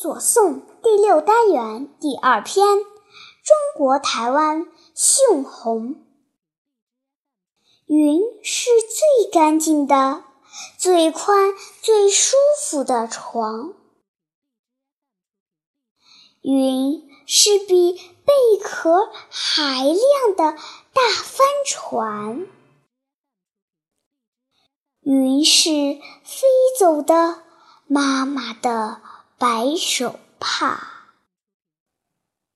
[0.00, 6.06] 所诵第六单元第二篇：中国台湾杏红。
[7.84, 10.24] 云是最干净的、
[10.78, 11.52] 最宽、
[11.82, 13.74] 最舒服的床。
[16.40, 20.52] 云是比贝壳还亮的
[20.94, 22.46] 大帆船。
[25.02, 25.70] 云是
[26.24, 26.46] 飞
[26.78, 27.42] 走的
[27.86, 29.02] 妈妈的。
[29.40, 30.99] 白手帕。